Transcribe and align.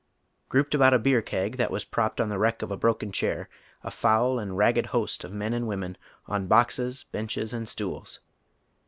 Grouped 0.49 0.73
about 0.73 0.95
a 0.95 0.97
beer 0.97 1.21
keg 1.21 1.57
that 1.57 1.69
was 1.69 1.85
propped 1.85 2.19
on 2.19 2.29
the 2.29 2.39
wreck 2.39 2.63
of 2.63 2.71
a 2.71 2.75
broken 2.75 3.11
chair, 3.11 3.47
a 3.83 3.91
foul 3.91 4.39
and 4.39 4.51
I'agged 4.51 4.87
host 4.87 5.23
of 5.23 5.31
men 5.31 5.53
and 5.53 5.67
women, 5.67 5.95
on 6.25 6.47
boxes, 6.47 7.03
benches, 7.11 7.53
and 7.53 7.69
stools. 7.69 8.19